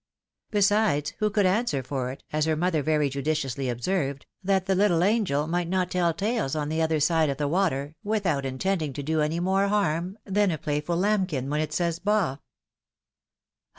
Besides, 0.49 1.13
who 1.19 1.29
could 1.29 1.45
answer 1.45 1.83
for 1.83 2.11
it, 2.11 2.23
as 2.33 2.45
her 2.45 2.55
mother 2.55 2.81
very 2.81 3.07
judiciously 3.07 3.69
observed, 3.69 4.25
that 4.43 4.65
the 4.65 4.73
little 4.73 5.03
angel 5.03 5.45
might 5.45 5.67
not 5.69 5.91
tell 5.91 6.11
tales 6.11 6.55
on 6.55 6.69
the 6.69 6.81
other 6.81 6.99
side 6.99 7.29
of 7.29 7.37
the 7.37 7.47
water, 7.47 7.93
without 8.03 8.43
intend 8.43 8.81
ing 8.81 8.93
to 8.93 9.03
do 9.03 9.21
any 9.21 9.39
more 9.39 9.67
harm 9.67 10.17
than 10.25 10.49
a 10.49 10.57
playful 10.57 10.97
lambkin 10.97 11.51
when 11.51 11.61
it 11.61 11.71
says" 11.71 11.99
ba 11.99 12.39